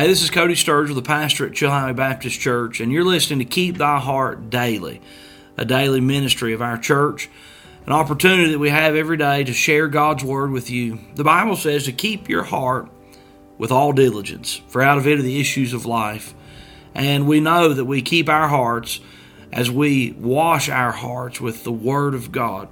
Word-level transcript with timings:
Hey, 0.00 0.06
this 0.06 0.22
is 0.22 0.30
Cody 0.30 0.54
Sturgill, 0.54 0.94
the 0.94 1.02
pastor 1.02 1.44
at 1.44 1.52
Chilhowee 1.52 1.94
Baptist 1.94 2.40
Church, 2.40 2.80
and 2.80 2.90
you're 2.90 3.04
listening 3.04 3.40
to 3.40 3.44
Keep 3.44 3.76
Thy 3.76 3.98
Heart 3.98 4.48
Daily, 4.48 5.02
a 5.58 5.66
daily 5.66 6.00
ministry 6.00 6.54
of 6.54 6.62
our 6.62 6.78
church, 6.78 7.28
an 7.84 7.92
opportunity 7.92 8.50
that 8.50 8.58
we 8.58 8.70
have 8.70 8.96
every 8.96 9.18
day 9.18 9.44
to 9.44 9.52
share 9.52 9.88
God's 9.88 10.24
Word 10.24 10.52
with 10.52 10.70
you. 10.70 11.00
The 11.16 11.24
Bible 11.24 11.54
says 11.54 11.84
to 11.84 11.92
keep 11.92 12.30
your 12.30 12.44
heart 12.44 12.88
with 13.58 13.70
all 13.70 13.92
diligence, 13.92 14.62
for 14.68 14.80
out 14.80 14.96
of 14.96 15.06
it 15.06 15.18
are 15.18 15.22
the 15.22 15.38
issues 15.38 15.74
of 15.74 15.84
life. 15.84 16.32
And 16.94 17.28
we 17.28 17.40
know 17.40 17.74
that 17.74 17.84
we 17.84 18.00
keep 18.00 18.30
our 18.30 18.48
hearts 18.48 19.00
as 19.52 19.70
we 19.70 20.12
wash 20.12 20.70
our 20.70 20.92
hearts 20.92 21.42
with 21.42 21.62
the 21.62 21.72
Word 21.72 22.14
of 22.14 22.32
God. 22.32 22.68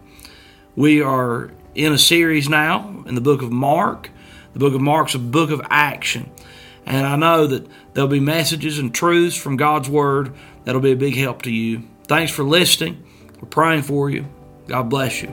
We 0.74 1.02
are 1.02 1.50
in 1.74 1.92
a 1.92 1.98
series 1.98 2.48
now 2.48 3.04
in 3.06 3.14
the 3.14 3.20
book 3.20 3.42
of 3.42 3.52
Mark. 3.52 4.08
The 4.54 4.60
book 4.60 4.72
of 4.72 4.80
Mark's 4.80 5.14
a 5.14 5.18
book 5.18 5.50
of 5.50 5.60
action. 5.68 6.30
And 6.88 7.06
I 7.06 7.16
know 7.16 7.46
that 7.48 7.66
there'll 7.92 8.08
be 8.08 8.18
messages 8.18 8.78
and 8.78 8.94
truths 8.94 9.36
from 9.36 9.58
God's 9.58 9.90
Word 9.90 10.32
that'll 10.64 10.80
be 10.80 10.92
a 10.92 10.96
big 10.96 11.14
help 11.14 11.42
to 11.42 11.50
you. 11.50 11.82
Thanks 12.06 12.32
for 12.32 12.42
listening. 12.42 13.04
We're 13.40 13.48
praying 13.48 13.82
for 13.82 14.08
you. 14.08 14.26
God 14.66 14.84
bless 14.88 15.20
you. 15.20 15.28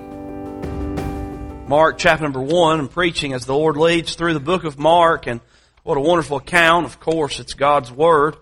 Mark 1.68 1.98
chapter 1.98 2.24
number 2.24 2.42
one, 2.42 2.82
I'm 2.82 2.90
preaching 2.90 3.32
as 3.32 3.46
the 3.46 3.56
Lord 3.56 3.78
leads 3.78 4.16
through 4.16 4.34
the 4.34 4.42
book 4.42 4.66
of 4.66 4.78
Mark, 4.78 5.28
and 5.28 5.40
what 5.84 5.98
a 5.98 6.02
wonderful 6.02 6.38
account. 6.38 6.86
Of 6.86 7.00
course, 7.00 7.40
it's 7.40 7.54
God's 7.54 7.90
Word. 7.90 8.36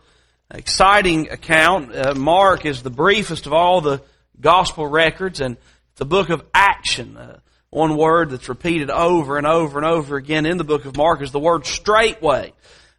Exciting 0.52 1.30
account. 1.30 1.96
Uh, 1.96 2.16
Mark 2.16 2.66
is 2.66 2.82
the 2.82 2.90
briefest 2.90 3.46
of 3.46 3.54
all 3.54 3.80
the 3.80 4.02
gospel 4.42 4.88
records, 4.88 5.40
and 5.40 5.58
a 6.00 6.06
book 6.06 6.32
of 6.32 6.44
action. 6.54 7.16
Uh, 7.16 7.40
one 7.70 7.96
word 7.96 8.32
that's 8.32 8.50
repeated 8.50 8.90
over 8.90 9.38
and 9.38 9.48
over 9.48 9.78
and 9.78 9.86
over 9.86 10.18
again 10.18 10.46
in 10.46 10.58
the 10.58 10.64
book 10.64 10.86
of 10.86 10.98
Mark 10.98 11.22
is 11.22 11.32
the 11.32 11.40
word 11.40 11.66
straightway. 11.66 12.54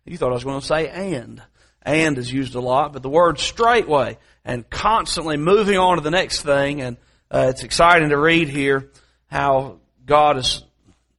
You 0.05 0.19
thought 0.19 0.30
I 0.30 0.34
was 0.34 0.44
going 0.44 0.60
to 0.60 0.66
say 0.66 0.88
and. 0.88 1.42
And 1.83 2.16
is 2.16 2.33
used 2.33 2.55
a 2.55 2.60
lot, 2.60 2.94
but 2.94 3.02
the 3.02 3.10
word 3.10 3.38
straightway 3.38 4.16
and 4.44 4.69
constantly 4.70 5.36
moving 5.36 5.77
on 5.77 5.97
to 5.97 6.02
the 6.02 6.10
next 6.10 6.42
thing. 6.42 6.80
And 6.80 6.97
uh, 7.30 7.48
it's 7.50 7.62
exciting 7.62 8.08
to 8.08 8.19
read 8.19 8.48
here 8.48 8.91
how 9.27 9.80
God 10.06 10.36
has 10.36 10.62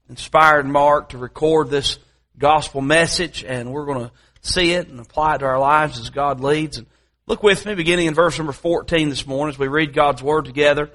inspired 0.09 0.65
Mark 0.65 1.09
to 1.09 1.17
record 1.17 1.69
this 1.69 1.99
gospel 2.37 2.81
message, 2.81 3.43
and 3.43 3.71
we're 3.71 3.85
going 3.85 4.05
to 4.05 4.11
see 4.41 4.71
it 4.71 4.87
and 4.87 4.99
apply 4.99 5.35
it 5.35 5.37
to 5.39 5.45
our 5.45 5.59
lives 5.59 5.99
as 5.99 6.09
God 6.09 6.39
leads. 6.39 6.77
And 6.77 6.87
look 7.27 7.43
with 7.43 7.65
me, 7.65 7.75
beginning 7.75 8.07
in 8.07 8.13
verse 8.13 8.37
number 8.37 8.53
14 8.53 9.09
this 9.09 9.25
morning, 9.25 9.53
as 9.53 9.59
we 9.59 9.67
read 9.67 9.93
God's 9.93 10.21
Word 10.21 10.45
together 10.45 10.91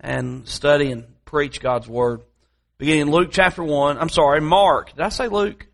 and 0.00 0.48
study 0.48 0.90
and 0.90 1.04
preach 1.24 1.60
God's 1.60 1.88
Word. 1.88 2.22
Beginning 2.78 3.02
in 3.02 3.10
Luke 3.10 3.30
chapter 3.32 3.64
1, 3.64 3.98
I'm 3.98 4.08
sorry, 4.08 4.40
Mark. 4.40 4.90
Did 4.94 5.00
I 5.00 5.08
say 5.08 5.28
Luke? 5.28 5.66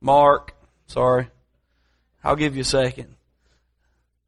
Mark. 0.00 0.54
Sorry. 0.86 1.28
I'll 2.22 2.36
give 2.36 2.56
you 2.56 2.62
a 2.62 2.64
second. 2.64 3.14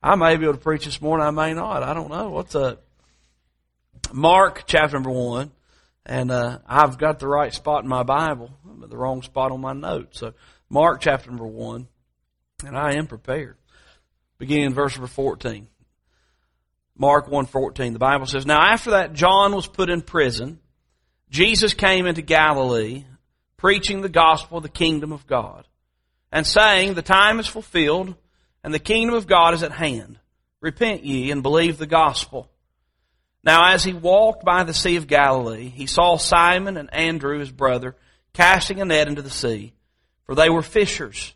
I 0.03 0.17
may 0.17 0.37
be 0.37 0.45
able 0.45 0.55
to 0.55 0.61
preach 0.61 0.84
this 0.84 1.01
morning. 1.01 1.27
I 1.27 1.31
may 1.31 1.55
not. 1.55 1.83
I 1.83 1.95
don't 1.95 2.11
know. 2.11 2.31
What's 2.31 2.55
up? 2.55 2.83
Mark 4.12 4.64
chapter 4.67 4.97
number 4.97 5.11
one. 5.11 5.53
And 6.05 6.33
uh, 6.33 6.59
I've 6.67 6.98
got 6.98 7.20
the 7.20 7.29
right 7.29 7.55
spot 7.55 7.84
in 7.84 7.89
my 7.89 8.03
Bible, 8.03 8.51
but 8.64 8.91
the 8.91 8.97
wrong 8.97 9.23
spot 9.23 9.53
on 9.53 9.61
my 9.61 9.73
notes. 9.73 10.19
So 10.19 10.34
Mark 10.69 11.01
chapter 11.01 11.31
number 11.31 11.47
one. 11.47 11.86
And 12.64 12.77
I 12.77 12.95
am 12.95 13.07
prepared. 13.07 13.57
Beginning 14.39 14.67
in 14.67 14.75
verse 14.75 14.97
number 14.97 15.07
14. 15.07 15.69
Mark 16.97 17.29
1.14. 17.29 17.92
The 17.92 17.98
Bible 17.98 18.27
says, 18.27 18.47
Now 18.47 18.61
after 18.61 18.91
that 18.92 19.12
John 19.12 19.55
was 19.55 19.67
put 19.67 19.91
in 19.91 20.03
prison, 20.03 20.59
Jesus 21.31 21.75
came 21.75 22.07
into 22.07 22.23
Galilee 22.23 23.05
preaching 23.63 24.01
the 24.01 24.09
gospel 24.09 24.57
of 24.57 24.65
the 24.65 24.69
kingdom 24.69 25.13
of 25.13 25.25
God, 25.29 25.69
and 26.33 26.45
saying, 26.45 26.95
The 26.95 27.01
time 27.01 27.39
is 27.39 27.47
fulfilled, 27.47 28.17
and 28.64 28.75
the 28.75 28.81
kingdom 28.81 29.14
of 29.14 29.29
God 29.29 29.55
is 29.55 29.63
at 29.63 29.70
hand. 29.70 30.19
Repent 30.61 31.05
ye 31.05 31.31
and 31.31 31.45
believe 31.45 31.79
the 31.79 31.86
gospel. 31.86 32.51
Now 33.45 33.73
as 33.73 33.85
he 33.85 33.92
walked 33.92 34.45
by 34.45 34.64
the 34.64 34.75
Sea 34.75 34.97
of 34.97 35.07
Galilee, 35.07 35.69
he 35.69 35.86
saw 35.86 36.17
Simon 36.17 36.77
and 36.77 36.92
Andrew, 36.92 37.39
his 37.39 37.53
brother, 37.53 37.95
casting 38.33 38.81
a 38.81 38.85
net 38.85 39.07
into 39.07 39.23
the 39.23 39.31
sea, 39.31 39.75
for 40.25 40.35
they 40.35 40.51
were 40.51 40.63
fishers. 40.63 41.33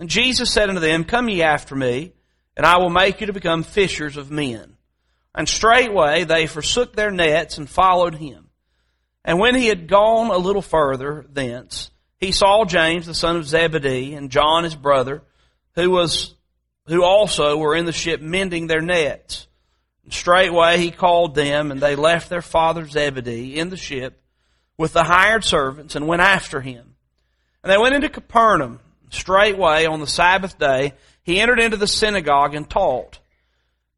And 0.00 0.08
Jesus 0.08 0.50
said 0.50 0.68
unto 0.68 0.80
them, 0.80 1.04
Come 1.04 1.28
ye 1.28 1.42
after 1.42 1.76
me, 1.76 2.12
and 2.56 2.66
I 2.66 2.78
will 2.78 2.90
make 2.90 3.20
you 3.20 3.28
to 3.28 3.32
become 3.32 3.62
fishers 3.62 4.16
of 4.16 4.32
men. 4.32 4.76
And 5.32 5.48
straightway 5.48 6.24
they 6.24 6.48
forsook 6.48 6.96
their 6.96 7.12
nets 7.12 7.56
and 7.56 7.70
followed 7.70 8.16
him. 8.16 8.47
And 9.28 9.38
when 9.38 9.54
he 9.54 9.66
had 9.66 9.88
gone 9.88 10.30
a 10.30 10.38
little 10.38 10.62
further 10.62 11.26
thence, 11.28 11.90
he 12.16 12.32
saw 12.32 12.64
James 12.64 13.04
the 13.04 13.12
son 13.12 13.36
of 13.36 13.46
Zebedee 13.46 14.14
and 14.14 14.30
John 14.30 14.64
his 14.64 14.74
brother, 14.74 15.22
who 15.74 15.90
was 15.90 16.34
who 16.86 17.04
also 17.04 17.58
were 17.58 17.76
in 17.76 17.84
the 17.84 17.92
ship 17.92 18.22
mending 18.22 18.68
their 18.68 18.80
nets. 18.80 19.46
And 20.04 20.14
straightway 20.14 20.78
he 20.78 20.90
called 20.90 21.34
them, 21.34 21.70
and 21.70 21.78
they 21.78 21.94
left 21.94 22.30
their 22.30 22.40
father 22.40 22.86
Zebedee 22.86 23.58
in 23.58 23.68
the 23.68 23.76
ship 23.76 24.18
with 24.78 24.94
the 24.94 25.04
hired 25.04 25.44
servants 25.44 25.94
and 25.94 26.06
went 26.06 26.22
after 26.22 26.62
him. 26.62 26.94
And 27.62 27.70
they 27.70 27.76
went 27.76 27.96
into 27.96 28.08
Capernaum. 28.08 28.80
Straightway 29.10 29.84
on 29.84 30.00
the 30.00 30.06
Sabbath 30.06 30.58
day 30.58 30.94
he 31.22 31.38
entered 31.38 31.60
into 31.60 31.76
the 31.76 31.86
synagogue 31.86 32.54
and 32.54 32.68
taught. 32.68 33.18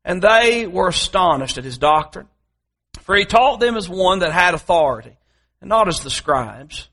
And 0.05 0.21
they 0.21 0.67
were 0.67 0.89
astonished 0.89 1.57
at 1.57 1.63
his 1.63 1.79
doctrine, 1.79 2.27
for 3.03 3.15
he 3.15 3.25
taught 3.25 3.61
them 3.61 3.77
as 3.77 3.89
one 3.89 4.19
that 4.19 4.33
had 4.33 4.55
authority 4.55 5.19
and 5.61 5.69
not 5.69 5.89
as 5.89 6.01
the 6.01 6.11
scribes. 6.11 6.89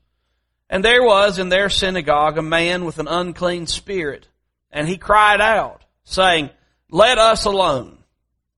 And 0.70 0.84
there 0.84 1.02
was 1.02 1.38
in 1.38 1.48
their 1.48 1.70
synagogue 1.70 2.38
a 2.38 2.42
man 2.42 2.84
with 2.84 2.98
an 2.98 3.08
unclean 3.08 3.66
spirit, 3.66 4.28
and 4.70 4.86
he 4.86 4.98
cried 4.98 5.40
out, 5.40 5.82
saying, 6.04 6.50
Let 6.90 7.18
us 7.18 7.44
alone. 7.44 7.98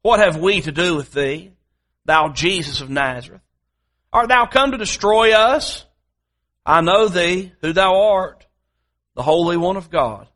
What 0.03 0.21
have 0.21 0.37
we 0.37 0.61
to 0.63 0.73
do 0.73 0.97
with 0.97 1.13
thee, 1.13 1.53
thou 2.05 2.31
Jesus 2.31 2.81
of 2.81 2.91
Nazareth? 2.91 3.43
Art 4.13 4.29
thou 4.29 4.47
come 4.47 4.73
to 4.73 4.79
destroy 4.79 5.33
us? 5.33 5.85
I 6.67 6.81
know 6.81 7.09
thee, 7.09 7.53
who 7.61 7.73
thou 7.73 8.11
art, 8.13 8.47
the 9.15 9.23
Holy 9.23 9.57
One 9.57 9.77
of 9.77 9.91
God. 9.91 10.27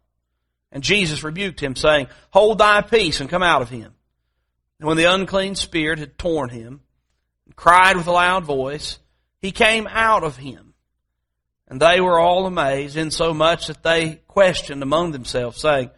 And 0.71 0.83
Jesus 0.83 1.23
rebuked 1.23 1.61
him, 1.61 1.77
saying, 1.77 2.09
Hold 2.31 2.59
thy 2.59 2.83
peace 2.83 3.21
and 3.21 3.31
come 3.31 3.43
out 3.43 3.63
of 3.63 3.71
him. 3.71 3.95
And 4.79 4.89
when 4.89 4.97
the 4.97 5.13
unclean 5.13 5.55
spirit 5.55 5.99
had 5.99 6.19
torn 6.19 6.51
him, 6.51 6.81
and 7.47 7.57
cried 7.57 7.97
with 7.97 8.07
a 8.07 8.13
loud 8.13 8.45
voice, 8.45 8.99
he 9.45 9.53
came 9.53 9.87
out 9.91 10.25
of 10.25 10.39
him. 10.39 10.73
And 11.69 11.79
they 11.79 12.01
were 12.01 12.19
all 12.19 12.47
amazed, 12.47 12.97
insomuch 12.97 13.67
that 13.67 13.83
they 13.83 14.23
questioned 14.27 14.83
among 14.83 15.13
themselves, 15.13 15.61
saying, 15.61 15.91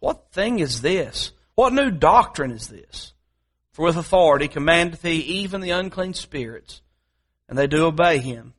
What 0.00 0.32
thing 0.32 0.58
is 0.58 0.82
this? 0.82 1.30
What 1.54 1.72
new 1.72 1.92
doctrine 1.92 2.50
is 2.50 2.66
this? 2.66 3.12
For 3.70 3.84
with 3.84 3.96
authority 3.96 4.48
commandeth 4.48 5.02
he 5.02 5.20
even 5.20 5.60
the 5.60 5.70
unclean 5.70 6.14
spirits, 6.14 6.82
and 7.48 7.56
they 7.56 7.68
do 7.68 7.86
obey 7.86 8.18
him. 8.18 8.52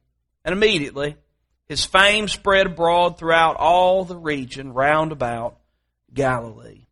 And 0.46 0.54
immediately 0.54 1.18
his 1.68 1.84
fame 1.84 2.30
spread 2.30 2.66
abroad 2.66 3.18
throughout 3.20 3.58
all 3.58 4.06
the 4.06 4.16
region 4.16 4.72
round 4.72 5.12
about 5.12 5.58
Galilee. 6.14 6.86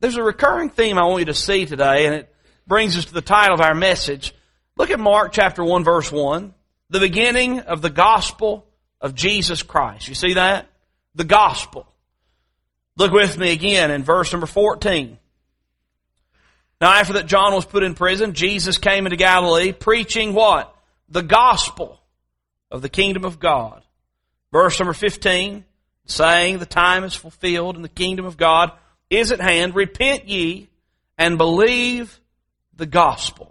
There's 0.00 0.16
a 0.16 0.22
recurring 0.22 0.70
theme 0.70 0.96
I 0.96 1.04
want 1.04 1.20
you 1.20 1.26
to 1.26 1.34
see 1.34 1.66
today, 1.66 2.06
and 2.06 2.14
it 2.14 2.34
brings 2.66 2.96
us 2.96 3.04
to 3.04 3.12
the 3.12 3.20
title 3.20 3.52
of 3.52 3.60
our 3.60 3.74
message. 3.74 4.34
Look 4.78 4.88
at 4.88 4.98
Mark 4.98 5.32
chapter 5.32 5.62
1 5.62 5.84
verse 5.84 6.10
1 6.10 6.54
the 6.90 7.00
beginning 7.00 7.60
of 7.60 7.80
the 7.80 7.90
gospel 7.90 8.66
of 9.00 9.14
Jesus 9.14 9.62
Christ. 9.62 10.08
You 10.08 10.14
see 10.14 10.34
that? 10.34 10.66
The 11.14 11.24
gospel. 11.24 11.86
Look 12.96 13.12
with 13.12 13.38
me 13.38 13.52
again 13.52 13.90
in 13.90 14.02
verse 14.02 14.32
number 14.32 14.46
14. 14.46 15.16
Now 16.80 16.92
after 16.92 17.14
that 17.14 17.26
John 17.26 17.54
was 17.54 17.64
put 17.64 17.82
in 17.82 17.94
prison, 17.94 18.34
Jesus 18.34 18.76
came 18.76 19.06
into 19.06 19.16
Galilee 19.16 19.72
preaching 19.72 20.34
what? 20.34 20.74
The 21.08 21.22
gospel 21.22 22.00
of 22.70 22.82
the 22.82 22.88
kingdom 22.88 23.24
of 23.24 23.38
God. 23.38 23.82
Verse 24.52 24.78
number 24.80 24.92
15, 24.92 25.64
saying 26.06 26.58
the 26.58 26.66
time 26.66 27.04
is 27.04 27.14
fulfilled 27.14 27.76
and 27.76 27.84
the 27.84 27.88
kingdom 27.88 28.26
of 28.26 28.36
God 28.36 28.72
is 29.08 29.30
at 29.30 29.40
hand. 29.40 29.74
Repent 29.76 30.28
ye 30.28 30.68
and 31.16 31.38
believe 31.38 32.18
the 32.74 32.86
gospel. 32.86 33.49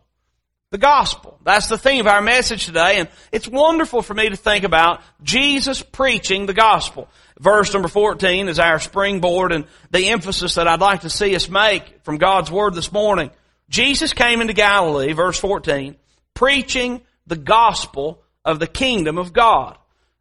The 0.72 0.78
gospel. 0.78 1.40
That's 1.44 1.68
the 1.68 1.80
theme 1.80 2.02
of 2.02 2.08
our 2.08 2.22
message 2.22 2.68
today, 2.68 3.00
and 3.00 3.10
it's 3.32 3.48
wonderful 3.48 4.04
for 4.04 4.14
me 4.14 4.30
to 4.30 4.36
think 4.36 4.64
about 4.64 5.02
Jesus 5.24 5.82
preaching 5.82 6.46
the 6.46 6.54
gospel. 6.54 7.10
Verse 7.40 7.74
number 7.74 7.88
14 7.88 8.48
is 8.48 8.60
our 8.60 8.80
springboard 8.80 9.52
and 9.52 9.66
the 9.90 10.10
emphasis 10.10 10.56
that 10.56 10.68
I'd 10.68 10.80
like 10.80 11.02
to 11.02 11.10
see 11.10 11.36
us 11.36 11.50
make 11.50 12.04
from 12.04 12.20
God's 12.20 12.52
Word 12.52 12.76
this 12.76 12.92
morning. 12.92 13.32
Jesus 13.68 14.14
came 14.14 14.42
into 14.42 14.54
Galilee, 14.54 15.14
verse 15.14 15.40
14, 15.40 15.96
preaching 16.36 17.02
the 17.26 17.36
gospel 17.36 18.22
of 18.46 18.60
the 18.60 18.68
kingdom 18.68 19.18
of 19.18 19.34
God. 19.34 19.76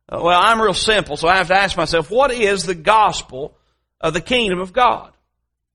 Uh, 0.08 0.20
well, 0.22 0.40
I'm 0.42 0.62
real 0.62 0.72
simple, 0.72 1.18
so 1.18 1.28
I 1.28 1.36
have 1.36 1.48
to 1.48 1.56
ask 1.56 1.76
myself, 1.76 2.10
what 2.10 2.30
is 2.32 2.64
the 2.64 2.74
gospel 2.74 3.54
of 4.00 4.14
the 4.14 4.22
kingdom 4.22 4.60
of 4.60 4.72
God? 4.72 5.12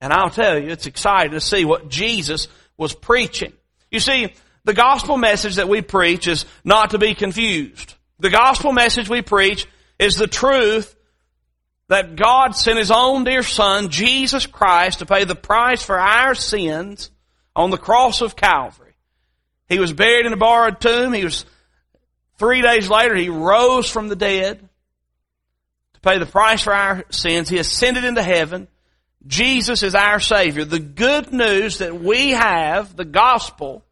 And 0.02 0.12
I'll 0.12 0.32
tell 0.32 0.58
you, 0.58 0.70
it's 0.70 0.88
exciting 0.88 1.34
to 1.34 1.42
see 1.42 1.64
what 1.64 1.90
Jesus 1.90 2.48
was 2.76 2.96
preaching. 2.96 3.54
You 3.92 4.00
see, 4.00 4.34
the 4.66 4.74
gospel 4.74 5.18
message 5.18 5.56
that 5.56 5.70
we 5.70 5.82
preach 5.82 6.28
is 6.28 6.46
not 6.64 6.92
to 6.92 6.98
be 6.98 7.14
confused. 7.16 7.96
The 8.20 8.30
gospel 8.30 8.72
message 8.72 9.10
we 9.10 9.22
preach 9.22 9.68
is 10.00 10.16
the 10.16 10.28
truth 10.28 10.96
that 11.90 12.16
God 12.16 12.52
sent 12.56 12.80
His 12.80 12.92
own 12.92 13.26
dear 13.26 13.44
Son, 13.44 13.90
Jesus 13.90 14.46
Christ, 14.46 15.00
to 15.00 15.06
pay 15.06 15.26
the 15.26 15.36
price 15.36 15.84
for 15.84 16.00
our 16.00 16.34
sins 16.34 17.12
on 17.56 17.70
the 17.70 17.78
cross 17.78 18.22
of 18.22 18.36
Calvary. 18.36 18.96
He 19.68 19.80
was 19.80 19.94
buried 19.94 20.26
in 20.26 20.34
a 20.34 20.38
borrowed 20.38 20.80
tomb. 20.80 21.14
He 21.14 21.24
was, 21.24 21.46
three 22.38 22.62
days 22.62 22.90
later, 22.90 23.16
He 23.16 23.30
rose 23.30 23.90
from 23.90 24.08
the 24.08 24.16
dead 24.16 24.68
to 25.94 26.00
pay 26.00 26.20
the 26.20 26.26
price 26.26 26.64
for 26.64 26.74
our 26.74 27.04
sins. 27.10 27.50
He 27.50 27.58
ascended 27.58 28.06
into 28.06 28.24
heaven. 28.24 28.68
Jesus 29.28 29.84
is 29.84 29.96
our 29.96 30.20
Savior. 30.20 30.66
The 30.66 30.80
good 30.80 31.32
news 31.34 31.80
that 31.80 32.00
we 32.00 32.32
have, 32.32 32.96
the 32.96 33.06
gospel 33.06 33.84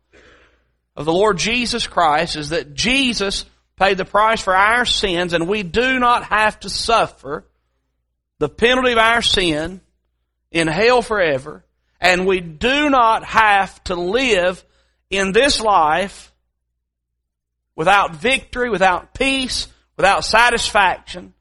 of 1.01 1.05
the 1.05 1.13
Lord 1.13 1.37
Jesus 1.37 1.87
Christ, 1.87 2.35
is 2.35 2.49
that 2.49 2.73
Jesus 2.73 3.45
paid 3.75 3.97
the 3.97 4.05
price 4.05 4.41
for 4.41 4.55
our 4.55 4.85
sins 4.85 5.33
and 5.33 5.47
we 5.47 5.63
do 5.63 5.99
not 5.99 6.23
have 6.25 6.59
to 6.59 6.69
suffer 6.69 7.45
the 8.37 8.47
penalty 8.47 8.91
of 8.91 8.97
our 8.99 9.21
sin 9.21 9.81
in 10.51 10.67
hell 10.67 11.01
forever 11.01 11.65
and 11.99 12.27
we 12.27 12.39
do 12.39 12.89
not 12.89 13.23
have 13.23 13.83
to 13.85 13.95
live 13.95 14.63
in 15.09 15.31
this 15.31 15.59
life 15.59 16.31
without 17.75 18.15
victory, 18.15 18.69
without 18.69 19.13
peace, 19.15 19.67
without 19.97 20.23
satisfaction 20.23 21.33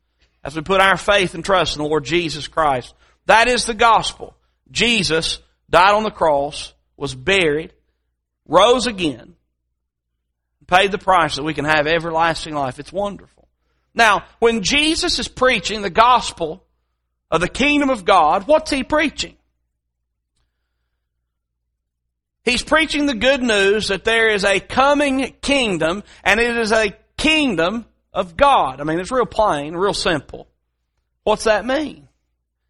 as 0.42 0.56
we 0.56 0.62
put 0.62 0.80
our 0.80 0.96
faith 0.96 1.34
and 1.34 1.44
trust 1.44 1.76
in 1.76 1.82
the 1.82 1.88
Lord 1.88 2.04
Jesus 2.04 2.48
Christ. 2.48 2.94
That 3.26 3.48
is 3.48 3.66
the 3.66 3.74
gospel. 3.74 4.34
Jesus 4.70 5.40
died 5.68 5.94
on 5.94 6.04
the 6.04 6.10
cross, 6.10 6.72
was 6.96 7.14
buried, 7.14 7.74
rose 8.48 8.86
again, 8.86 9.34
paid 10.70 10.92
the 10.92 10.98
price 10.98 11.36
that 11.36 11.42
we 11.42 11.52
can 11.52 11.64
have 11.64 11.86
everlasting 11.86 12.54
life. 12.54 12.78
It's 12.78 12.92
wonderful. 12.92 13.48
Now, 13.92 14.24
when 14.38 14.62
Jesus 14.62 15.18
is 15.18 15.28
preaching 15.28 15.82
the 15.82 15.90
gospel 15.90 16.64
of 17.30 17.40
the 17.40 17.48
kingdom 17.48 17.90
of 17.90 18.04
God, 18.04 18.46
what's 18.46 18.70
he 18.70 18.84
preaching? 18.84 19.36
He's 22.44 22.62
preaching 22.62 23.06
the 23.06 23.14
good 23.14 23.42
news 23.42 23.88
that 23.88 24.04
there 24.04 24.30
is 24.30 24.44
a 24.44 24.60
coming 24.60 25.34
kingdom 25.42 26.04
and 26.24 26.40
it 26.40 26.56
is 26.56 26.72
a 26.72 26.96
kingdom 27.18 27.84
of 28.14 28.36
God. 28.36 28.80
I 28.80 28.84
mean, 28.84 28.98
it's 28.98 29.10
real 29.10 29.26
plain, 29.26 29.74
real 29.74 29.92
simple. 29.92 30.46
What's 31.24 31.44
that 31.44 31.66
mean? 31.66 32.08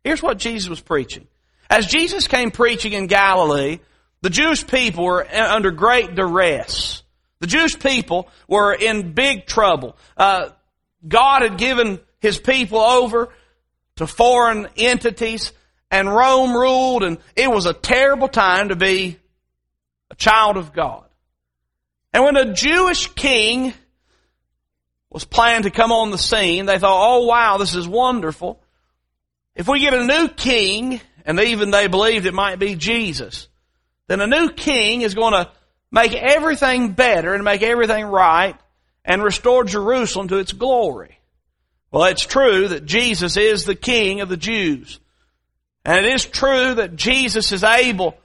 Here's 0.02 0.22
what 0.22 0.38
Jesus 0.38 0.68
was 0.68 0.80
preaching. 0.80 1.28
As 1.68 1.86
Jesus 1.86 2.26
came 2.26 2.50
preaching 2.50 2.94
in 2.94 3.06
Galilee, 3.06 3.78
the 4.22 4.30
Jewish 4.30 4.66
people 4.66 5.04
were 5.04 5.26
under 5.32 5.70
great 5.70 6.14
duress. 6.14 7.02
The 7.40 7.46
Jewish 7.46 7.78
people 7.78 8.28
were 8.48 8.72
in 8.72 9.12
big 9.12 9.46
trouble. 9.46 9.96
Uh, 10.16 10.50
God 11.06 11.42
had 11.42 11.58
given 11.58 12.00
His 12.20 12.38
people 12.38 12.78
over 12.78 13.30
to 13.96 14.06
foreign 14.06 14.68
entities 14.76 15.52
and 15.90 16.08
Rome 16.08 16.54
ruled 16.54 17.02
and 17.02 17.18
it 17.34 17.50
was 17.50 17.66
a 17.66 17.72
terrible 17.72 18.28
time 18.28 18.68
to 18.68 18.76
be 18.76 19.18
a 20.10 20.14
child 20.14 20.56
of 20.56 20.72
God. 20.72 21.04
And 22.12 22.24
when 22.24 22.36
a 22.36 22.52
Jewish 22.52 23.08
king 23.08 23.72
was 25.10 25.24
planned 25.24 25.64
to 25.64 25.70
come 25.70 25.92
on 25.92 26.10
the 26.10 26.18
scene, 26.18 26.66
they 26.66 26.78
thought, 26.78 27.08
oh 27.08 27.26
wow, 27.26 27.56
this 27.56 27.74
is 27.74 27.88
wonderful. 27.88 28.60
If 29.54 29.68
we 29.68 29.80
get 29.80 29.94
a 29.94 30.04
new 30.04 30.28
king, 30.28 31.00
and 31.24 31.38
even 31.38 31.70
they 31.70 31.86
believed 31.86 32.26
it 32.26 32.34
might 32.34 32.58
be 32.58 32.76
Jesus, 32.76 33.48
then 34.06 34.20
a 34.20 34.26
new 34.26 34.50
king 34.50 35.02
is 35.02 35.14
going 35.14 35.32
to 35.32 35.50
make 35.90 36.14
everything 36.14 36.92
better 36.92 37.34
and 37.34 37.44
make 37.44 37.62
everything 37.62 38.04
right 38.04 38.56
and 39.04 39.22
restore 39.22 39.64
Jerusalem 39.64 40.28
to 40.28 40.38
its 40.38 40.52
glory. 40.52 41.18
Well, 41.90 42.04
it's 42.04 42.24
true 42.24 42.68
that 42.68 42.86
Jesus 42.86 43.36
is 43.36 43.64
the 43.64 43.74
king 43.74 44.20
of 44.20 44.28
the 44.28 44.36
Jews. 44.36 45.00
And 45.84 46.04
it 46.04 46.12
is 46.12 46.24
true 46.24 46.74
that 46.74 46.96
Jesus 46.96 47.52
is 47.52 47.64
able 47.64 48.16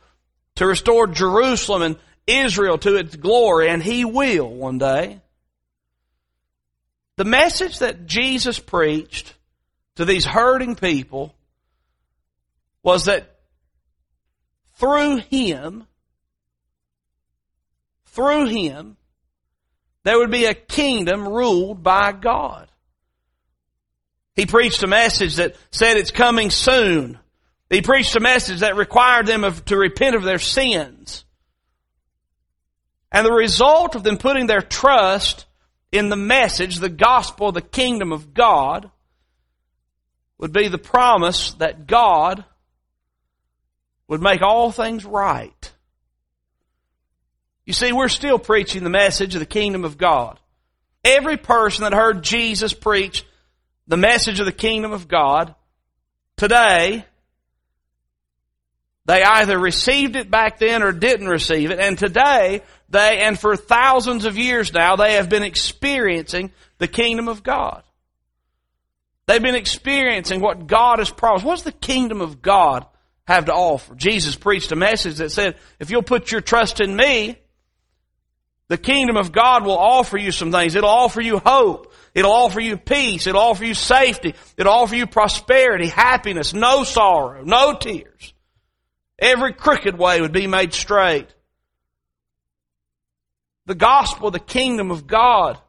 to 0.56 0.66
restore 0.66 1.08
Jerusalem 1.08 1.82
and 1.82 1.98
Israel 2.28 2.78
to 2.80 2.96
its 2.96 3.16
glory, 3.16 3.70
and 3.70 3.82
He 3.82 4.04
will 4.06 4.50
one 4.50 4.78
day. 4.78 5.20
The 7.18 7.26
message 7.26 7.80
that 7.80 8.06
Jesus 8.06 8.60
preached 8.60 9.34
to 9.96 10.06
these 10.06 10.26
hurting 10.26 10.76
people 10.76 11.34
was 12.84 13.06
that 13.06 13.40
through 14.76 15.18
Him, 15.18 15.86
through 18.16 18.48
Him, 18.48 18.98
there 20.04 20.18
would 20.18 20.32
be 20.32 20.46
a 20.46 20.54
kingdom 20.54 21.28
ruled 21.28 21.84
by 21.84 22.12
God. 22.12 22.70
He 24.36 24.46
preached 24.46 24.84
a 24.84 24.88
message 24.88 25.36
that 25.36 25.56
said 25.72 25.98
it's 25.98 26.12
coming 26.12 26.50
soon. 26.50 27.20
He 27.70 27.82
preached 27.82 28.16
a 28.16 28.20
message 28.20 28.60
that 28.60 28.76
required 28.76 29.28
them 29.28 29.44
of, 29.44 29.66
to 29.66 29.78
repent 29.78 30.16
of 30.16 30.24
their 30.24 30.40
sins. 30.40 31.26
And 33.12 33.26
the 33.26 33.32
result 33.32 33.96
of 33.96 34.04
them 34.04 34.18
putting 34.18 34.48
their 34.48 34.62
trust 34.62 35.46
in 35.92 36.10
the 36.10 36.16
message, 36.16 36.78
the 36.78 36.90
gospel, 36.90 37.52
the 37.52 37.62
kingdom 37.62 38.12
of 38.12 38.34
God, 38.34 38.92
would 40.38 40.52
be 40.52 40.68
the 40.68 40.78
promise 40.78 41.54
that 41.54 41.88
God 41.88 42.44
would 44.08 44.22
make 44.22 44.42
all 44.42 44.72
things 44.72 45.06
right. 45.06 45.72
You 47.66 47.74
see, 47.74 47.92
we're 47.92 48.10
still 48.10 48.40
preaching 48.40 48.84
the 48.84 48.90
message 48.90 49.36
of 49.36 49.40
the 49.40 49.46
kingdom 49.46 49.86
of 49.86 49.98
God. 49.98 50.40
Every 51.04 51.38
person 51.38 51.84
that 51.84 51.94
heard 51.94 52.24
Jesus 52.24 52.74
preach 52.74 53.26
the 53.88 53.98
message 53.98 54.40
of 54.40 54.46
the 54.46 54.52
kingdom 54.52 54.92
of 54.92 55.08
God 55.08 55.54
today 56.38 57.06
they 59.06 59.24
either 59.24 59.58
received 59.58 60.16
it 60.16 60.32
back 60.32 60.58
then 60.58 60.82
or 60.82 60.92
didn't 60.92 61.28
receive 61.28 61.70
it. 61.70 61.80
And 61.80 61.98
today, 61.98 62.62
they, 62.90 63.20
and 63.20 63.40
for 63.40 63.56
thousands 63.56 64.26
of 64.26 64.38
years 64.38 64.74
now, 64.74 64.96
they 64.96 65.14
have 65.14 65.30
been 65.30 65.44
experiencing 65.44 66.52
the 66.80 66.88
kingdom 66.88 67.28
of 67.28 67.44
God. 67.44 67.84
They've 69.28 69.42
been 69.42 69.56
experiencing 69.56 70.42
what 70.42 70.68
God 70.68 71.00
has 71.00 71.10
promised. 71.10 71.46
What 71.46 71.56
does 71.56 71.64
the 71.64 71.72
kingdom 71.72 72.22
of 72.22 72.42
God 72.42 72.86
have 73.28 73.46
to 73.46 73.54
offer? 73.54 73.94
Jesus 73.96 74.36
preached 74.36 74.72
a 74.72 74.76
message 74.76 75.18
that 75.18 75.32
said, 75.32 75.56
if 75.80 75.92
you'll 75.92 76.04
put 76.04 76.32
your 76.32 76.42
trust 76.42 76.80
in 76.80 76.96
me, 76.96 77.38
the 78.68 78.78
kingdom 78.78 79.16
of 79.16 79.32
God 79.32 79.64
will 79.64 79.78
offer 79.78 80.18
you 80.18 80.32
some 80.32 80.52
things. 80.52 80.76
It'll 80.76 80.90
offer 80.90 81.22
you 81.22 81.38
hope. 81.38 81.94
It'll 82.16 82.32
offer 82.32 82.60
you 82.60 82.78
peace. 82.78 83.28
It'll 83.28 83.42
offer 83.42 83.64
you 83.64 83.76
safety. 83.76 84.34
It'll 84.58 84.74
offer 84.74 84.96
you 84.96 85.06
prosperity, 85.06 85.88
happiness, 85.88 86.54
no 86.54 86.84
sorrow, 86.84 87.44
no 87.44 87.76
tears. 87.78 88.34
Every 89.20 89.54
crooked 89.54 89.98
way 89.98 90.20
would 90.20 90.32
be 90.32 90.48
made 90.48 90.74
straight. 90.74 91.28
The 93.68 93.76
gospel, 93.76 94.32
the 94.32 94.40
kingdom 94.40 94.92
of 94.92 95.08
God, 95.08 95.60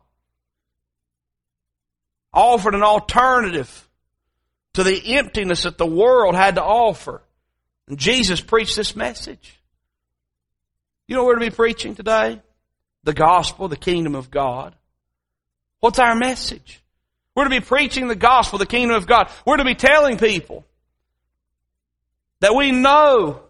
offered 2.33 2.75
an 2.75 2.83
alternative 2.83 3.89
to 4.75 4.83
the 4.83 5.17
emptiness 5.17 5.63
that 5.63 5.79
the 5.79 5.87
world 5.87 6.35
had 6.35 6.57
to 6.57 6.63
offer. 6.63 7.23
And 7.89 7.99
Jesus 7.99 8.41
preached 8.41 8.77
this 8.77 8.97
message. 8.97 9.59
You 11.09 11.17
know 11.17 11.25
where 11.25 11.37
to 11.37 11.41
be 11.41 11.51
preaching 11.51 11.95
today? 11.95 12.43
The 13.07 13.15
gospel, 13.15 13.69
the 13.69 13.77
kingdom 13.77 14.17
of 14.17 14.33
God. 14.33 14.75
What's 15.79 16.01
our 16.01 16.17
message? 16.17 16.83
We're 17.37 17.45
to 17.45 17.51
be 17.51 17.61
preaching 17.61 18.09
the 18.09 18.17
gospel, 18.17 18.59
the 18.59 18.67
kingdom 18.67 18.97
of 18.97 19.07
God. 19.07 19.31
We're 19.47 19.59
to 19.59 19.65
be 19.65 19.77
telling 19.77 20.19
people 20.19 20.67
that 22.41 22.57
we 22.57 22.73
know 22.73 23.43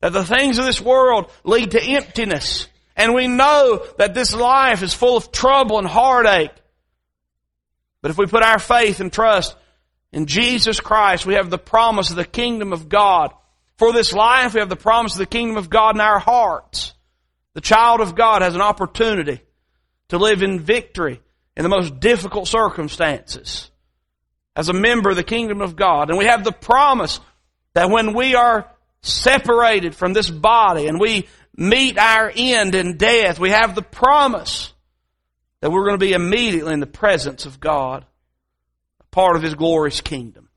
that 0.00 0.12
the 0.12 0.24
things 0.24 0.58
of 0.58 0.66
this 0.66 0.80
world 0.80 1.32
lead 1.42 1.72
to 1.72 1.82
emptiness. 1.82 2.68
And 2.94 3.12
we 3.12 3.26
know 3.26 3.84
that 3.98 4.14
this 4.14 4.32
life 4.32 4.84
is 4.84 4.94
full 4.94 5.16
of 5.16 5.32
trouble 5.32 5.78
and 5.78 5.88
heartache. 5.88 6.54
But 8.02 8.12
if 8.12 8.18
we 8.18 8.26
put 8.26 8.44
our 8.44 8.60
faith 8.60 9.00
and 9.00 9.12
trust 9.12 9.56
in 10.12 10.26
Jesus 10.26 10.78
Christ, 10.78 11.26
we 11.26 11.34
have 11.34 11.50
the 11.50 11.58
promise 11.58 12.10
of 12.10 12.16
the 12.16 12.24
kingdom 12.24 12.72
of 12.72 12.88
God. 12.88 13.32
For 13.78 13.92
this 13.92 14.12
life, 14.12 14.54
we 14.54 14.60
have 14.60 14.68
the 14.68 14.76
promise 14.76 15.14
of 15.14 15.18
the 15.18 15.26
kingdom 15.26 15.56
of 15.56 15.68
God 15.68 15.96
in 15.96 16.00
our 16.00 16.20
hearts. 16.20 16.93
The 17.54 17.60
child 17.60 18.00
of 18.00 18.14
God 18.14 18.42
has 18.42 18.54
an 18.54 18.60
opportunity 18.60 19.40
to 20.08 20.18
live 20.18 20.42
in 20.42 20.60
victory 20.60 21.20
in 21.56 21.62
the 21.62 21.68
most 21.68 22.00
difficult 22.00 22.48
circumstances 22.48 23.70
as 24.56 24.68
a 24.68 24.72
member 24.72 25.10
of 25.10 25.16
the 25.16 25.22
kingdom 25.22 25.60
of 25.60 25.76
God. 25.76 26.10
And 26.10 26.18
we 26.18 26.26
have 26.26 26.44
the 26.44 26.52
promise 26.52 27.20
that 27.74 27.90
when 27.90 28.14
we 28.14 28.34
are 28.34 28.68
separated 29.02 29.94
from 29.94 30.12
this 30.12 30.30
body 30.30 30.86
and 30.86 31.00
we 31.00 31.28
meet 31.56 31.98
our 31.98 32.32
end 32.34 32.74
in 32.74 32.96
death, 32.96 33.38
we 33.38 33.50
have 33.50 33.74
the 33.74 33.82
promise 33.82 34.72
that 35.60 35.70
we're 35.70 35.84
going 35.84 35.98
to 35.98 36.06
be 36.06 36.12
immediately 36.12 36.72
in 36.72 36.80
the 36.80 36.86
presence 36.86 37.46
of 37.46 37.60
God, 37.60 38.04
a 39.00 39.04
part 39.14 39.36
of 39.36 39.42
His 39.42 39.54
glorious 39.54 40.00
kingdom. 40.00 40.48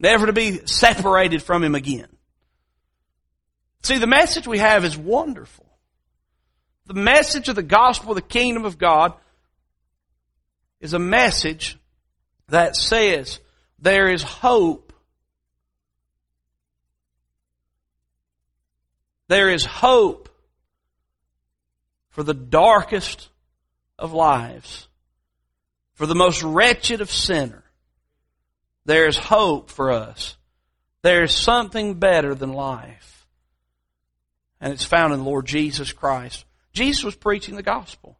Never 0.00 0.26
to 0.26 0.32
be 0.32 0.66
separated 0.66 1.42
from 1.42 1.62
Him 1.62 1.74
again. 1.74 2.08
See, 3.84 3.98
the 3.98 4.06
message 4.06 4.48
we 4.48 4.60
have 4.60 4.82
is 4.86 4.96
wonderful. 4.96 5.66
The 6.86 6.94
message 6.94 7.50
of 7.50 7.54
the 7.54 7.62
gospel 7.62 8.12
of 8.12 8.16
the 8.16 8.22
kingdom 8.22 8.64
of 8.64 8.78
God 8.78 9.12
is 10.80 10.94
a 10.94 10.98
message 10.98 11.78
that 12.48 12.76
says 12.76 13.40
there 13.78 14.08
is 14.08 14.22
hope. 14.22 14.94
There 19.28 19.50
is 19.50 19.66
hope 19.66 20.30
for 22.08 22.22
the 22.22 22.32
darkest 22.32 23.28
of 23.98 24.14
lives, 24.14 24.88
for 25.92 26.06
the 26.06 26.14
most 26.14 26.42
wretched 26.42 27.02
of 27.02 27.10
sinners. 27.10 27.62
There 28.86 29.06
is 29.06 29.18
hope 29.18 29.68
for 29.70 29.92
us. 29.92 30.38
There 31.02 31.22
is 31.22 31.34
something 31.34 31.98
better 31.98 32.34
than 32.34 32.54
life. 32.54 33.13
And 34.64 34.72
it's 34.72 34.86
found 34.86 35.12
in 35.12 35.18
the 35.18 35.26
Lord 35.26 35.44
Jesus 35.44 35.92
Christ. 35.92 36.46
Jesus 36.72 37.04
was 37.04 37.14
preaching 37.14 37.54
the 37.54 37.62
gospel. 37.62 38.16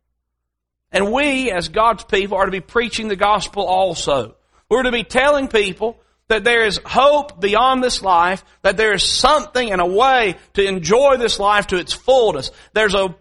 And 0.92 1.10
we, 1.10 1.50
as 1.50 1.68
God's 1.68 2.04
people, 2.04 2.36
are 2.36 2.44
to 2.44 2.52
be 2.52 2.60
preaching 2.60 3.08
the 3.08 3.16
gospel 3.16 3.64
also. 3.64 4.36
We're 4.68 4.82
to 4.82 4.92
be 4.92 5.04
telling 5.04 5.48
people 5.48 5.98
that 6.28 6.44
there 6.44 6.66
is 6.66 6.78
hope 6.84 7.40
beyond 7.40 7.82
this 7.82 8.02
life, 8.02 8.44
that 8.60 8.76
there 8.76 8.92
is 8.92 9.02
something 9.02 9.72
and 9.72 9.80
a 9.80 9.86
way 9.86 10.36
to 10.52 10.62
enjoy 10.62 11.16
this 11.16 11.40
life 11.40 11.68
to 11.68 11.78
its 11.78 11.94
fullness. 11.94 12.50
There's 12.74 12.94
an 12.94 13.14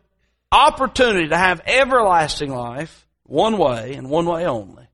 opportunity 0.51 1.29
to 1.29 1.37
have 1.37 1.61
everlasting 1.65 2.53
life 2.53 3.07
one 3.23 3.57
way 3.57 3.93
and 3.93 4.09
one 4.09 4.25
way 4.25 4.45
only 4.45 4.89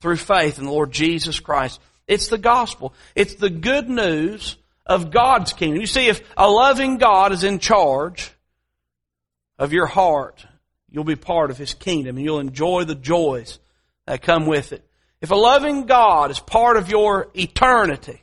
through 0.00 0.16
faith 0.16 0.58
in 0.58 0.64
the 0.64 0.72
Lord 0.72 0.90
Jesus 0.90 1.38
Christ. 1.38 1.80
It's 2.06 2.28
the 2.28 2.38
gospel. 2.38 2.94
It's 3.14 3.34
the 3.34 3.50
good 3.50 3.90
news 3.90 4.56
of 4.88 5.10
God's 5.10 5.52
kingdom. 5.52 5.80
You 5.80 5.86
see, 5.86 6.08
if 6.08 6.22
a 6.36 6.50
loving 6.50 6.98
God 6.98 7.32
is 7.32 7.44
in 7.44 7.58
charge 7.58 8.32
of 9.58 9.72
your 9.72 9.86
heart, 9.86 10.46
you'll 10.90 11.04
be 11.04 11.16
part 11.16 11.50
of 11.50 11.58
His 11.58 11.74
kingdom 11.74 12.16
and 12.16 12.24
you'll 12.24 12.40
enjoy 12.40 12.84
the 12.84 12.94
joys 12.94 13.58
that 14.06 14.22
come 14.22 14.46
with 14.46 14.72
it. 14.72 14.84
If 15.20 15.30
a 15.30 15.36
loving 15.36 15.86
God 15.86 16.30
is 16.30 16.40
part 16.40 16.76
of 16.76 16.88
your 16.88 17.28
eternity, 17.34 18.22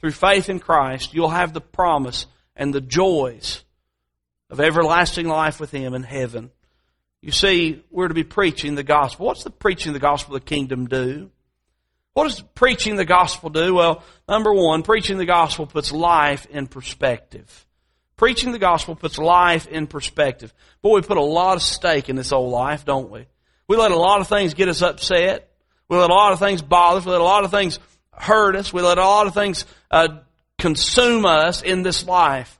through 0.00 0.12
faith 0.12 0.48
in 0.48 0.60
Christ, 0.60 1.12
you'll 1.12 1.30
have 1.30 1.52
the 1.52 1.60
promise 1.60 2.26
and 2.54 2.72
the 2.72 2.80
joys 2.80 3.64
of 4.50 4.60
everlasting 4.60 5.26
life 5.26 5.60
with 5.60 5.70
Him 5.70 5.94
in 5.94 6.04
heaven. 6.04 6.50
You 7.20 7.32
see, 7.32 7.82
we're 7.90 8.08
to 8.08 8.14
be 8.14 8.24
preaching 8.24 8.76
the 8.76 8.84
gospel. 8.84 9.26
What's 9.26 9.44
the 9.44 9.50
preaching 9.50 9.90
of 9.90 9.94
the 9.94 10.00
gospel 10.00 10.36
of 10.36 10.42
the 10.42 10.48
kingdom 10.48 10.86
do? 10.86 11.30
What 12.18 12.24
does 12.24 12.40
preaching 12.56 12.96
the 12.96 13.04
gospel 13.04 13.48
do? 13.48 13.76
Well, 13.76 14.02
number 14.28 14.52
one, 14.52 14.82
preaching 14.82 15.18
the 15.18 15.24
gospel 15.24 15.68
puts 15.68 15.92
life 15.92 16.46
in 16.46 16.66
perspective. 16.66 17.64
Preaching 18.16 18.50
the 18.50 18.58
gospel 18.58 18.96
puts 18.96 19.18
life 19.18 19.68
in 19.68 19.86
perspective. 19.86 20.52
Boy, 20.82 20.96
we 20.96 21.02
put 21.02 21.16
a 21.16 21.22
lot 21.22 21.54
of 21.54 21.62
stake 21.62 22.08
in 22.08 22.16
this 22.16 22.32
old 22.32 22.50
life, 22.50 22.84
don't 22.84 23.08
we? 23.08 23.26
We 23.68 23.76
let 23.76 23.92
a 23.92 23.96
lot 23.96 24.20
of 24.20 24.26
things 24.26 24.54
get 24.54 24.66
us 24.66 24.82
upset. 24.82 25.48
We 25.88 25.96
let 25.96 26.10
a 26.10 26.12
lot 26.12 26.32
of 26.32 26.40
things 26.40 26.60
bother 26.60 26.98
us. 26.98 27.06
We 27.06 27.12
let 27.12 27.20
a 27.20 27.22
lot 27.22 27.44
of 27.44 27.52
things 27.52 27.78
hurt 28.12 28.56
us. 28.56 28.72
We 28.72 28.82
let 28.82 28.98
a 28.98 29.02
lot 29.02 29.28
of 29.28 29.34
things 29.34 29.64
uh, 29.88 30.08
consume 30.58 31.24
us 31.24 31.62
in 31.62 31.84
this 31.84 32.04
life. 32.04 32.58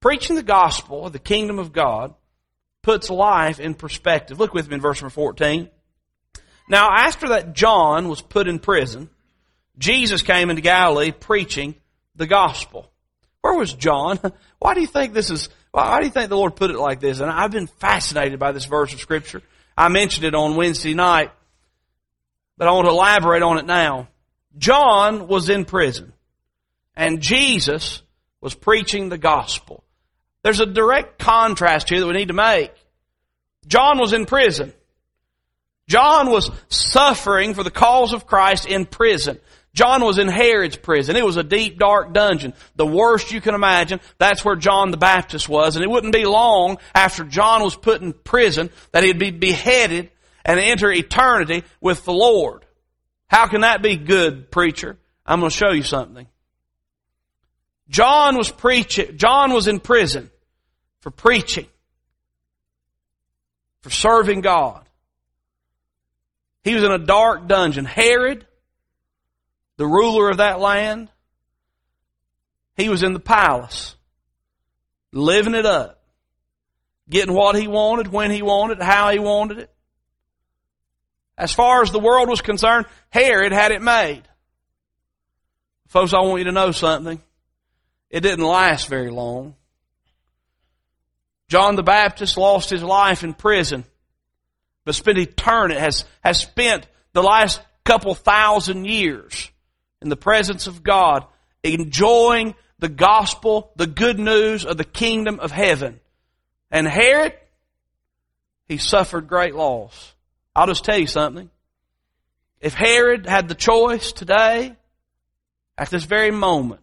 Preaching 0.00 0.36
the 0.36 0.42
gospel 0.42 1.08
the 1.08 1.18
kingdom 1.18 1.58
of 1.58 1.72
God 1.72 2.14
puts 2.82 3.08
life 3.08 3.58
in 3.58 3.72
perspective. 3.72 4.38
Look 4.38 4.52
with 4.52 4.68
me 4.68 4.74
in 4.74 4.82
verse 4.82 5.00
number 5.00 5.14
14. 5.14 5.70
Now, 6.68 6.88
after 6.90 7.28
that 7.28 7.54
John 7.54 8.08
was 8.08 8.22
put 8.22 8.48
in 8.48 8.58
prison, 8.58 9.10
Jesus 9.78 10.22
came 10.22 10.50
into 10.50 10.62
Galilee 10.62 11.12
preaching 11.12 11.74
the 12.16 12.26
gospel. 12.26 12.90
Where 13.40 13.54
was 13.54 13.74
John? 13.74 14.18
Why 14.58 14.74
do 14.74 14.80
you 14.80 14.86
think 14.86 15.12
this 15.12 15.30
is, 15.30 15.48
why 15.72 15.98
do 15.98 16.06
you 16.06 16.12
think 16.12 16.28
the 16.28 16.36
Lord 16.36 16.54
put 16.54 16.70
it 16.70 16.78
like 16.78 17.00
this? 17.00 17.18
And 17.18 17.28
I've 17.28 17.50
been 17.50 17.66
fascinated 17.66 18.38
by 18.38 18.52
this 18.52 18.66
verse 18.66 18.92
of 18.92 19.00
scripture. 19.00 19.42
I 19.76 19.88
mentioned 19.88 20.24
it 20.24 20.36
on 20.36 20.54
Wednesday 20.54 20.94
night, 20.94 21.32
but 22.56 22.68
I 22.68 22.72
want 22.72 22.86
to 22.86 22.92
elaborate 22.92 23.42
on 23.42 23.58
it 23.58 23.66
now. 23.66 24.06
John 24.56 25.26
was 25.26 25.48
in 25.48 25.64
prison 25.64 26.12
and 26.94 27.20
Jesus 27.20 28.02
was 28.40 28.54
preaching 28.54 29.08
the 29.08 29.18
gospel. 29.18 29.82
There's 30.42 30.60
a 30.60 30.66
direct 30.66 31.18
contrast 31.18 31.88
here 31.88 32.00
that 32.00 32.06
we 32.06 32.12
need 32.12 32.28
to 32.28 32.34
make. 32.34 32.72
John 33.66 33.98
was 33.98 34.12
in 34.12 34.26
prison. 34.26 34.72
John 35.92 36.30
was 36.30 36.50
suffering 36.70 37.52
for 37.52 37.62
the 37.62 37.70
cause 37.70 38.14
of 38.14 38.26
Christ 38.26 38.64
in 38.64 38.86
prison. 38.86 39.38
John 39.74 40.02
was 40.02 40.16
in 40.16 40.26
Herod's 40.26 40.78
prison. 40.78 41.16
It 41.16 41.24
was 41.24 41.36
a 41.36 41.42
deep, 41.42 41.78
dark 41.78 42.14
dungeon. 42.14 42.54
The 42.76 42.86
worst 42.86 43.30
you 43.30 43.42
can 43.42 43.54
imagine. 43.54 44.00
That's 44.16 44.42
where 44.42 44.56
John 44.56 44.90
the 44.90 44.96
Baptist 44.96 45.50
was. 45.50 45.76
And 45.76 45.84
it 45.84 45.90
wouldn't 45.90 46.14
be 46.14 46.24
long 46.24 46.78
after 46.94 47.24
John 47.24 47.62
was 47.62 47.76
put 47.76 48.00
in 48.00 48.14
prison 48.14 48.70
that 48.92 49.04
he'd 49.04 49.18
be 49.18 49.32
beheaded 49.32 50.10
and 50.46 50.58
enter 50.58 50.90
eternity 50.90 51.62
with 51.78 52.06
the 52.06 52.14
Lord. 52.14 52.64
How 53.26 53.46
can 53.46 53.60
that 53.60 53.82
be 53.82 53.98
good, 53.98 54.50
preacher? 54.50 54.96
I'm 55.26 55.40
going 55.40 55.50
to 55.50 55.54
show 55.54 55.72
you 55.72 55.82
something. 55.82 56.26
John 57.90 58.38
was 58.38 58.50
preaching, 58.50 59.18
John 59.18 59.52
was 59.52 59.68
in 59.68 59.78
prison 59.78 60.30
for 61.00 61.10
preaching, 61.10 61.66
for 63.82 63.90
serving 63.90 64.40
God. 64.40 64.88
He 66.64 66.74
was 66.74 66.84
in 66.84 66.92
a 66.92 66.98
dark 66.98 67.48
dungeon. 67.48 67.84
Herod, 67.84 68.46
the 69.76 69.86
ruler 69.86 70.30
of 70.30 70.36
that 70.36 70.60
land, 70.60 71.10
he 72.76 72.88
was 72.88 73.02
in 73.02 73.12
the 73.12 73.20
palace, 73.20 73.96
living 75.12 75.54
it 75.54 75.66
up, 75.66 76.02
getting 77.08 77.34
what 77.34 77.56
he 77.56 77.68
wanted, 77.68 78.08
when 78.08 78.30
he 78.30 78.42
wanted, 78.42 78.80
how 78.80 79.10
he 79.10 79.18
wanted 79.18 79.58
it. 79.58 79.70
As 81.36 81.52
far 81.52 81.82
as 81.82 81.90
the 81.90 81.98
world 81.98 82.28
was 82.28 82.40
concerned, 82.40 82.86
Herod 83.10 83.52
had 83.52 83.72
it 83.72 83.82
made. 83.82 84.22
Folks, 85.88 86.14
I 86.14 86.20
want 86.20 86.38
you 86.38 86.44
to 86.44 86.52
know 86.52 86.70
something. 86.70 87.20
It 88.08 88.20
didn't 88.20 88.44
last 88.44 88.88
very 88.88 89.10
long. 89.10 89.56
John 91.48 91.76
the 91.76 91.82
Baptist 91.82 92.38
lost 92.38 92.70
his 92.70 92.82
life 92.82 93.24
in 93.24 93.34
prison, 93.34 93.84
but 94.84 94.94
spent 94.94 95.18
eternity, 95.18 95.78
has, 95.78 96.04
has 96.22 96.40
spent 96.40 96.86
the 97.12 97.22
last 97.22 97.60
couple 97.84 98.14
thousand 98.14 98.84
years 98.84 99.50
in 100.00 100.08
the 100.08 100.16
presence 100.16 100.66
of 100.66 100.82
God, 100.82 101.24
enjoying 101.62 102.54
the 102.78 102.88
gospel, 102.88 103.70
the 103.76 103.86
good 103.86 104.18
news 104.18 104.64
of 104.64 104.76
the 104.76 104.84
kingdom 104.84 105.38
of 105.40 105.52
heaven. 105.52 106.00
And 106.70 106.86
Herod, 106.86 107.34
he 108.66 108.78
suffered 108.78 109.28
great 109.28 109.54
loss. 109.54 110.14
I'll 110.54 110.66
just 110.66 110.84
tell 110.84 110.98
you 110.98 111.06
something. 111.06 111.50
If 112.60 112.74
Herod 112.74 113.26
had 113.26 113.48
the 113.48 113.54
choice 113.54 114.12
today, 114.12 114.74
at 115.78 115.90
this 115.90 116.04
very 116.04 116.30
moment, 116.30 116.80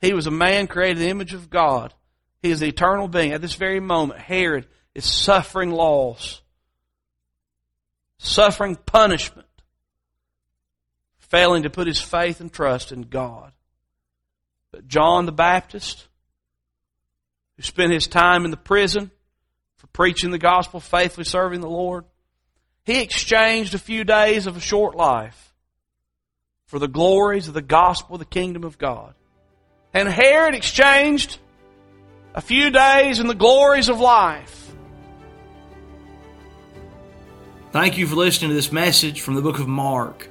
he 0.00 0.14
was 0.14 0.26
a 0.26 0.30
man 0.30 0.66
created 0.66 0.98
in 0.98 1.04
the 1.04 1.10
image 1.10 1.34
of 1.34 1.50
God. 1.50 1.92
He 2.42 2.50
is 2.50 2.60
the 2.60 2.68
eternal 2.68 3.06
being. 3.06 3.32
At 3.32 3.42
this 3.42 3.54
very 3.54 3.80
moment, 3.80 4.20
Herod 4.20 4.66
is 4.94 5.04
suffering 5.04 5.70
loss, 5.70 6.40
suffering 8.22 8.76
punishment, 8.76 9.48
failing 11.18 11.62
to 11.62 11.70
put 11.70 11.86
his 11.86 12.00
faith 12.00 12.40
and 12.40 12.52
trust 12.52 12.92
in 12.92 13.02
God. 13.02 13.52
But 14.72 14.86
John 14.86 15.26
the 15.26 15.32
Baptist, 15.32 16.06
who 17.56 17.62
spent 17.62 17.92
his 17.92 18.06
time 18.06 18.44
in 18.44 18.50
the 18.50 18.56
prison 18.56 19.10
for 19.76 19.86
preaching 19.88 20.30
the 20.30 20.38
gospel, 20.38 20.80
faithfully 20.80 21.24
serving 21.24 21.60
the 21.60 21.68
Lord, 21.68 22.04
he 22.84 23.00
exchanged 23.00 23.74
a 23.74 23.78
few 23.78 24.04
days 24.04 24.46
of 24.46 24.56
a 24.56 24.60
short 24.60 24.94
life 24.94 25.54
for 26.66 26.78
the 26.78 26.88
glories 26.88 27.48
of 27.48 27.54
the 27.54 27.62
gospel, 27.62 28.16
of 28.16 28.20
the 28.20 28.26
kingdom 28.26 28.64
of 28.64 28.78
God. 28.78 29.14
And 29.94 30.08
Herod 30.08 30.54
exchanged 30.54 31.38
a 32.34 32.40
few 32.40 32.70
days 32.70 33.18
in 33.18 33.26
the 33.26 33.34
glories 33.34 33.88
of 33.88 33.98
life. 33.98 34.59
Thank 37.72 37.98
you 37.98 38.06
for 38.08 38.16
listening 38.16 38.50
to 38.50 38.54
this 38.54 38.72
message 38.72 39.20
from 39.20 39.36
the 39.36 39.42
book 39.42 39.60
of 39.60 39.68
Mark. 39.68 40.28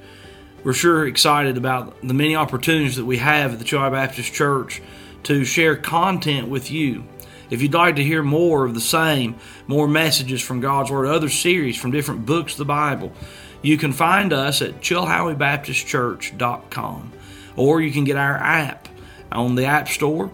We're 0.61 0.73
sure 0.73 1.07
excited 1.07 1.55
about 1.55 1.95
the 2.05 2.13
many 2.13 2.35
opportunities 2.35 2.97
that 2.97 3.05
we 3.05 3.19
have 3.19 3.53
at 3.53 3.59
the 3.59 3.65
Chilhowee 3.65 3.93
Baptist 3.93 4.33
Church 4.33 4.81
to 5.23 5.45
share 5.45 5.77
content 5.77 6.49
with 6.49 6.69
you. 6.69 7.05
If 7.49 7.61
you'd 7.61 7.73
like 7.73 7.95
to 7.95 8.03
hear 8.03 8.23
more 8.23 8.65
of 8.65 8.73
the 8.73 8.81
same, 8.81 9.37
more 9.67 9.87
messages 9.87 10.41
from 10.41 10.59
God's 10.59 10.91
Word, 10.91 11.05
other 11.05 11.29
series 11.29 11.77
from 11.77 11.91
different 11.91 12.25
books 12.25 12.55
of 12.55 12.57
the 12.57 12.65
Bible, 12.65 13.13
you 13.61 13.77
can 13.77 13.93
find 13.93 14.33
us 14.33 14.61
at 14.61 14.81
chilhoweebaptistchurch.com 14.81 17.13
or 17.55 17.79
you 17.79 17.93
can 17.93 18.03
get 18.03 18.17
our 18.17 18.35
app 18.35 18.89
on 19.31 19.55
the 19.55 19.63
App 19.63 19.87
Store, 19.87 20.29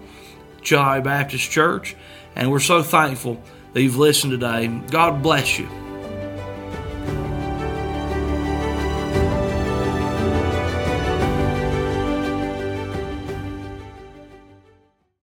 Chilhowee 0.64 1.04
Baptist 1.04 1.52
Church, 1.52 1.96
and 2.36 2.50
we're 2.50 2.60
so 2.60 2.82
thankful 2.82 3.40
that 3.74 3.84
you've 3.84 3.98
listened 3.98 4.32
today. 4.32 4.66
God 4.90 5.22
bless 5.22 5.60
you. 5.60 5.70